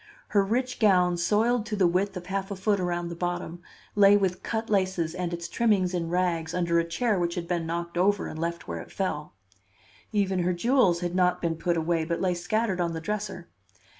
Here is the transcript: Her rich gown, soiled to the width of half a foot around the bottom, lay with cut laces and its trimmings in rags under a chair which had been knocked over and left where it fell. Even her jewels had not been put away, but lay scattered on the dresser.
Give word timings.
Her 0.29 0.43
rich 0.43 0.79
gown, 0.79 1.15
soiled 1.17 1.67
to 1.67 1.75
the 1.75 1.85
width 1.85 2.17
of 2.17 2.25
half 2.25 2.49
a 2.49 2.55
foot 2.55 2.79
around 2.79 3.09
the 3.09 3.15
bottom, 3.15 3.61
lay 3.93 4.17
with 4.17 4.41
cut 4.41 4.67
laces 4.67 5.13
and 5.13 5.31
its 5.31 5.47
trimmings 5.47 5.93
in 5.93 6.09
rags 6.09 6.55
under 6.55 6.79
a 6.79 6.83
chair 6.83 7.19
which 7.19 7.35
had 7.35 7.47
been 7.47 7.67
knocked 7.67 7.99
over 7.99 8.25
and 8.25 8.39
left 8.39 8.67
where 8.67 8.79
it 8.81 8.91
fell. 8.91 9.33
Even 10.11 10.39
her 10.39 10.53
jewels 10.53 11.01
had 11.01 11.13
not 11.13 11.39
been 11.39 11.55
put 11.55 11.77
away, 11.77 12.03
but 12.03 12.19
lay 12.19 12.33
scattered 12.33 12.81
on 12.81 12.93
the 12.93 12.99
dresser. 12.99 13.47